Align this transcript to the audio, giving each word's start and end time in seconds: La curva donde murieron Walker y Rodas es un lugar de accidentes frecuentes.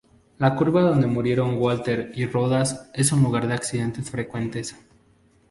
La 0.39 0.55
curva 0.55 0.81
donde 0.81 1.05
murieron 1.05 1.59
Walker 1.59 2.11
y 2.15 2.25
Rodas 2.25 2.89
es 2.95 3.11
un 3.11 3.21
lugar 3.21 3.47
de 3.47 3.53
accidentes 3.53 4.09
frecuentes. 4.09 4.75